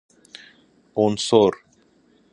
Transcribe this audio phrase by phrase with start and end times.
[0.95, 1.51] عنصر